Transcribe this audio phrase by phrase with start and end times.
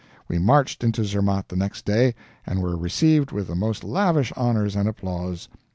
[0.27, 4.75] We marched into Zermatt the next day, and were received with the most lavish honors
[4.75, 5.47] and applause.